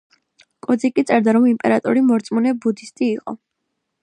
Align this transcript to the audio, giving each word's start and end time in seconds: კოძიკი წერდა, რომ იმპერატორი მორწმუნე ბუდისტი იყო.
კოძიკი 0.67 1.03
წერდა, 1.11 1.35
რომ 1.37 1.45
იმპერატორი 1.51 2.05
მორწმუნე 2.09 2.57
ბუდისტი 2.65 3.11
იყო. 3.13 3.41